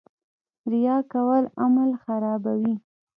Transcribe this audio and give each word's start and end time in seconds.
ریا 0.71 0.97
کول 1.11 1.43
عمل 1.61 1.91
خرابوي 2.03 2.73